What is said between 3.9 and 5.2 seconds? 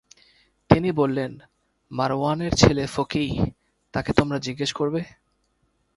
তাঁকে তোমরা জিজ্ঞেস করবে।